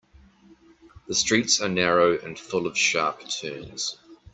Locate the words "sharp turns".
2.75-3.99